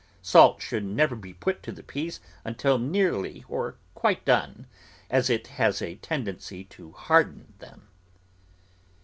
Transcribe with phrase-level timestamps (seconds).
[0.23, 4.65] Salt should never be put to the peas until nearly or quite done,
[5.11, 7.87] as it has a tendency to harden them.